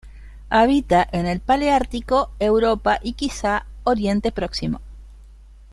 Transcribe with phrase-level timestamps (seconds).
[0.49, 4.81] Habita en el paleártico: Europa y quizá Oriente Próximo.